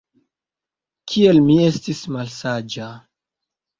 [1.11, 2.89] Kiel mi estis malsaĝa!